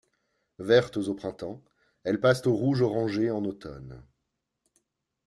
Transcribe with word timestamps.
Vertes 0.57 0.97
au 0.97 1.13
printemps, 1.13 1.61
elles 2.03 2.19
passent 2.19 2.47
au 2.47 2.55
rouge 2.55 2.81
orangé 2.81 3.29
en 3.29 3.45
automne. 3.45 4.03